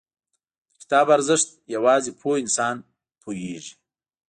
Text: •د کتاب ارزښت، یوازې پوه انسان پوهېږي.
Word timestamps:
•د 0.73 0.73
کتاب 0.81 1.07
ارزښت، 1.15 1.47
یوازې 1.75 2.11
پوه 2.19 2.35
انسان 2.43 2.75
پوهېږي. 3.21 3.73